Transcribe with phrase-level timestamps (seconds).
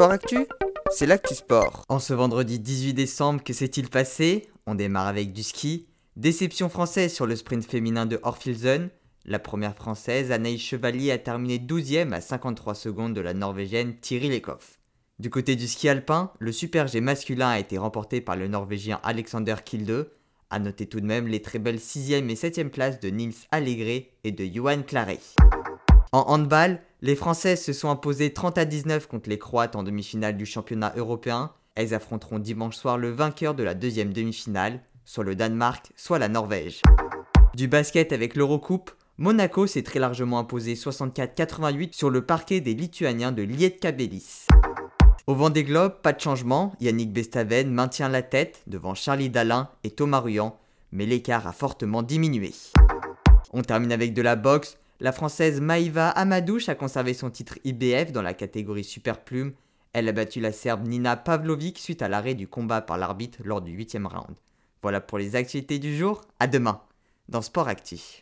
[0.00, 0.46] Sport Actu,
[0.90, 1.84] c'est l'actu sport.
[1.90, 4.48] En ce vendredi 18 décembre, que s'est-il passé?
[4.66, 5.88] On démarre avec du ski.
[6.16, 8.88] Déception française sur le sprint féminin de Orfilsen.
[9.26, 14.30] La première française, Anaïs Chevalier, a terminé 12ème à 53 secondes de la norvégienne Thierry
[14.30, 14.78] Lekoff.
[15.18, 19.00] Du côté du ski alpin, le Super G masculin a été remporté par le norvégien
[19.02, 20.08] Alexander Kilde.
[20.48, 24.14] A noter tout de même les très belles 6ème et 7ème places de Nils Allegré
[24.24, 25.20] et de Johan Claret.
[26.12, 30.36] En handball, les Françaises se sont imposées 30 à 19 contre les Croates en demi-finale
[30.36, 31.50] du championnat européen.
[31.74, 36.28] Elles affronteront dimanche soir le vainqueur de la deuxième demi-finale, soit le Danemark, soit la
[36.28, 36.82] Norvège.
[37.54, 43.32] Du basket avec l'Eurocoupe, Monaco s'est très largement imposé 64-88 sur le parquet des Lituaniens
[43.32, 44.46] de Lietkabelis.
[45.26, 49.68] Au vent des globes, pas de changement, Yannick Bestaven maintient la tête devant Charlie Dalin
[49.84, 50.58] et Thomas Ruyant,
[50.92, 52.52] mais l'écart a fortement diminué.
[53.52, 58.12] On termine avec de la boxe, la française Maïva Amadouche a conservé son titre IBF
[58.12, 59.54] dans la catégorie super plume.
[59.92, 63.62] Elle a battu la serbe Nina Pavlovic suite à l'arrêt du combat par l'arbitre lors
[63.62, 64.36] du 8 round.
[64.82, 66.80] Voilà pour les activités du jour, à demain
[67.28, 68.18] dans Sport Actif.